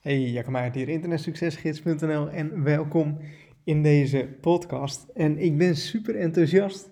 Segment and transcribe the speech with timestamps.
[0.00, 3.18] Hey, Jacob hier, internetsuccesgids.nl en welkom
[3.64, 5.08] in deze podcast.
[5.14, 6.90] En ik ben super enthousiast,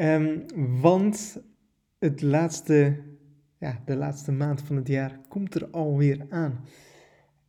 [0.00, 0.44] um,
[0.80, 1.42] want
[1.98, 3.02] het laatste,
[3.58, 6.64] ja, de laatste maand van het jaar komt er alweer aan.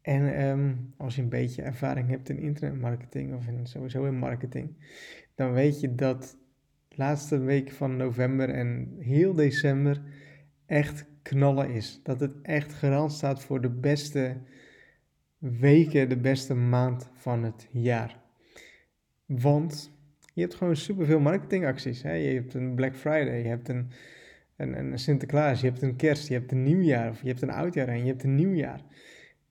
[0.02, 4.76] En um, als je een beetje ervaring hebt in internetmarketing of in, sowieso in marketing,
[5.36, 6.38] dan weet je dat
[6.88, 10.02] de laatste week van november en heel december
[10.66, 12.00] echt knallen is.
[12.04, 14.38] Dat het echt garant staat voor de beste
[15.38, 18.20] weken de beste maand van het jaar.
[19.26, 19.92] Want
[20.34, 22.02] je hebt gewoon superveel marketingacties.
[22.02, 22.14] Hè?
[22.14, 23.92] Je hebt een Black Friday, je hebt een,
[24.56, 27.52] een, een Sinterklaas, je hebt een kerst, je hebt een nieuwjaar, of je hebt een
[27.52, 28.82] oudjaar en je hebt een nieuwjaar.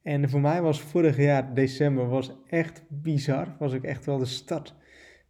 [0.03, 3.57] En voor mij was vorig jaar, december, was echt bizar.
[3.59, 4.75] Was ook echt wel de start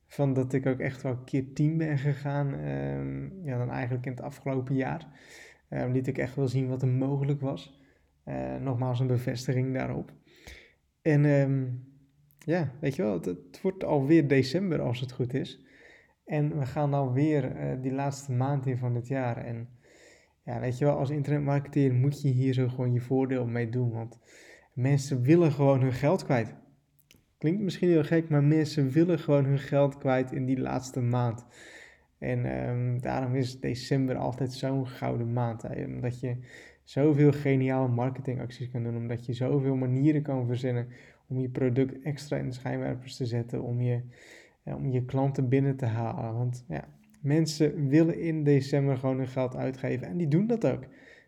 [0.07, 2.69] van dat ik ook echt wel keer tien ben gegaan.
[2.69, 5.07] Um, ja, dan eigenlijk in het afgelopen jaar.
[5.71, 7.81] Um, liet ik echt wel zien wat er mogelijk was.
[8.29, 10.13] Uh, nogmaals een bevestiging daarop.
[11.03, 11.85] En um,
[12.39, 15.65] ja, weet je wel, het, wordt alweer december als het goed is.
[16.25, 19.37] En we gaan alweer uh, die laatste maand in van het jaar.
[19.37, 19.69] En
[20.45, 23.91] ja, weet je wel, als internetmarketeer moet je hier zo gewoon je voordeel mee doen.
[23.91, 24.19] Want
[24.73, 26.55] mensen willen gewoon hun geld kwijt.
[27.39, 31.47] Klinkt misschien heel gek, maar mensen willen gewoon hun geld kwijt in die laatste maand.
[32.19, 35.63] En um, daarom is december altijd zo'n gouden maand.
[35.63, 35.85] Hè?
[35.85, 36.37] Omdat je
[36.87, 38.97] zoveel geniale marketingacties kan doen.
[38.97, 40.89] Omdat je zoveel manieren kan verzinnen
[41.29, 43.63] om je product extra in de schijnwerpers te zetten.
[43.63, 44.01] Om je,
[44.65, 46.35] om je klanten binnen te halen.
[46.35, 46.89] Want ja,
[47.21, 50.07] mensen willen in december gewoon hun geld uitgeven.
[50.07, 50.85] En die doen dat ook.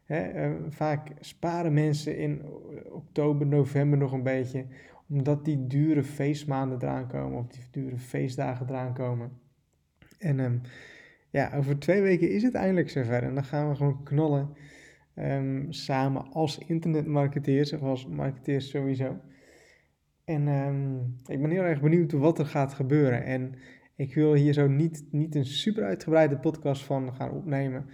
[0.07, 2.43] uh, vaak sparen mensen in
[2.91, 4.67] oktober, november nog een beetje.
[5.09, 7.39] Omdat die dure feestmaanden eraan komen.
[7.39, 9.31] Of die dure feestdagen eraan komen.
[10.19, 10.61] En um,
[11.31, 13.23] ja, over twee weken is het eindelijk zover.
[13.23, 14.49] En dan gaan we gewoon knallen.
[15.21, 19.21] Um, samen als internetmarketeers of als marketeers sowieso.
[20.25, 23.25] En um, ik ben heel erg benieuwd wat er gaat gebeuren.
[23.25, 23.55] En
[23.97, 27.87] ik wil hier zo niet, niet een super uitgebreide podcast van gaan opnemen.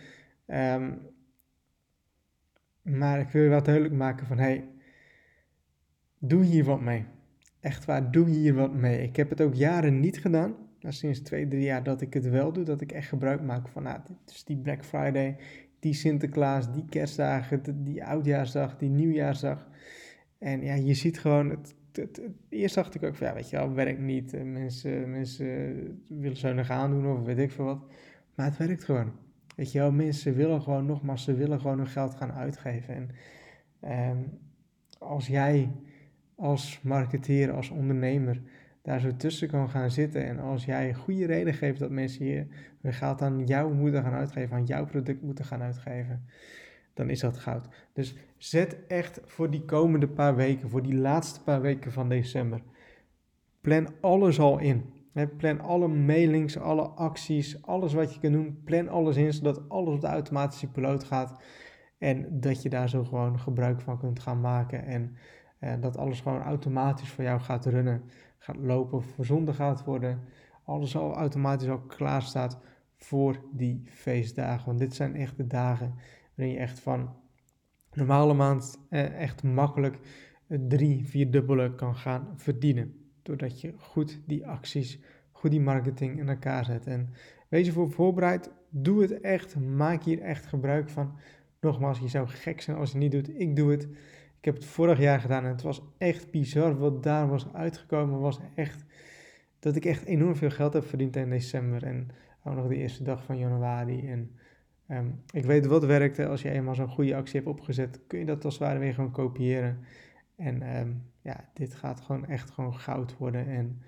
[0.46, 0.98] Um,
[2.82, 4.68] maar ik wil je wel duidelijk maken van, hey,
[6.18, 7.04] doe hier wat mee.
[7.60, 9.02] Echt waar, doe hier wat mee.
[9.02, 10.54] Ik heb het ook jaren niet gedaan.
[10.80, 13.68] Nou, sinds twee, drie jaar dat ik het wel doe, dat ik echt gebruik maak
[13.68, 15.36] van, nou, dit is die Black Friday,
[15.84, 19.68] die Sinterklaas, die kerstdagen, die oudjaarsdag, die nieuwjaarsdag.
[20.38, 23.56] En ja, je ziet gewoon, het, het, eerst dacht ik ook van, ja, weet je
[23.56, 24.44] wel, werkt niet.
[24.44, 27.84] Mensen, mensen willen zo nog aandoen of weet ik veel wat.
[28.34, 29.12] Maar het werkt gewoon.
[29.56, 33.10] Weet je wel, mensen willen gewoon, nogmaals, ze willen gewoon hun geld gaan uitgeven.
[33.80, 34.38] En um,
[34.98, 35.72] als jij
[36.34, 38.42] als marketeer, als ondernemer,
[38.84, 40.24] daar zo tussen kan gaan zitten.
[40.26, 42.46] En als jij een goede reden geeft dat mensen je
[42.80, 46.24] hun geld aan jou moeten gaan uitgeven, aan jouw product moeten gaan uitgeven,
[46.94, 47.68] dan is dat goud.
[47.92, 52.62] Dus zet echt voor die komende paar weken, voor die laatste paar weken van december,
[53.60, 54.92] plan alles al in.
[55.36, 59.94] plan alle mailings, alle acties, alles wat je kan doen, plan alles in, zodat alles
[59.94, 61.42] op de automatische piloot gaat.
[61.98, 64.84] En dat je daar zo gewoon gebruik van kunt gaan maken.
[64.84, 65.16] En
[65.60, 68.02] uh, dat alles gewoon automatisch voor jou gaat runnen
[68.44, 70.20] gaat lopen, verzonden gaat worden.
[70.64, 72.58] Alles al automatisch al klaar staat
[72.96, 74.66] voor die feestdagen.
[74.66, 75.94] Want dit zijn echt de dagen
[76.34, 77.14] waarin je echt van
[77.92, 79.98] normale maand eh, echt makkelijk
[80.48, 82.94] drie, vier dubbele kan gaan verdienen.
[83.22, 84.98] Doordat je goed die acties,
[85.32, 86.86] goed die marketing in elkaar zet.
[86.86, 87.08] En
[87.48, 88.50] wees ervoor voorbereid.
[88.68, 89.60] Doe het echt.
[89.60, 91.12] Maak hier echt gebruik van.
[91.60, 93.40] Nogmaals, je zou gek zijn als je niet doet.
[93.40, 93.88] Ik doe het.
[94.44, 96.78] Ik heb het vorig jaar gedaan en het was echt bizar.
[96.78, 98.84] Wat daar was uitgekomen was echt
[99.58, 101.82] dat ik echt enorm veel geld heb verdiend in december.
[101.82, 102.08] En
[102.42, 104.08] ook nog de eerste dag van januari.
[104.10, 104.30] En
[104.88, 106.26] um, ik weet wat werkte.
[106.26, 108.94] Als je eenmaal zo'n goede actie hebt opgezet, kun je dat als het ware weer
[108.94, 109.78] gewoon kopiëren.
[110.36, 113.46] En um, ja, dit gaat gewoon echt gewoon goud worden.
[113.48, 113.82] En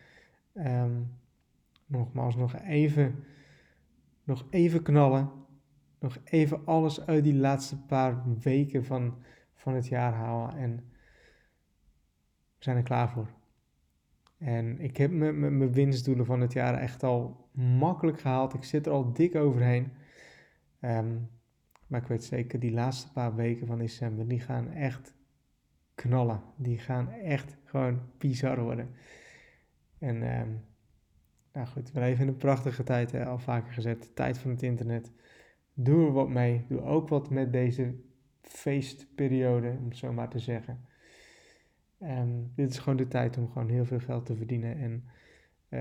[0.82, 1.12] um,
[1.86, 3.24] nogmaals, nog even,
[4.24, 5.30] nog even knallen.
[6.00, 9.14] Nog even alles uit die laatste paar weken van
[9.56, 10.56] van het jaar halen.
[10.56, 10.76] En
[12.58, 13.28] we zijn er klaar voor.
[14.38, 18.54] En ik heb mijn winstdoelen van het jaar echt al makkelijk gehaald.
[18.54, 19.92] Ik zit er al dik overheen.
[20.80, 21.30] Um,
[21.86, 25.14] maar ik weet zeker, die laatste paar weken van december, die gaan echt
[25.94, 26.42] knallen.
[26.56, 28.90] Die gaan echt gewoon bizar worden.
[29.98, 30.64] En um,
[31.52, 34.02] nou goed, we leven in een prachtige tijd, hè, al vaker gezet.
[34.02, 35.12] De tijd van het internet.
[35.74, 36.64] Doe er wat mee.
[36.68, 37.94] Doe ook wat met deze
[38.48, 40.84] feestperiode, om het zo maar te zeggen.
[42.02, 44.76] Um, dit is gewoon de tijd om gewoon heel veel geld te verdienen.
[44.78, 45.04] En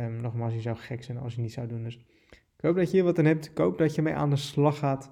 [0.04, 1.84] um, nogmaals, je zou gek zijn als je niet zou doen.
[1.84, 1.96] Dus
[2.30, 3.46] ik hoop dat je hier wat aan hebt.
[3.46, 5.12] Ik hoop dat je mee aan de slag gaat.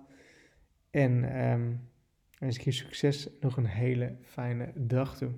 [0.90, 1.90] En um,
[2.40, 5.32] wens ik je succes nog een hele fijne dag toe.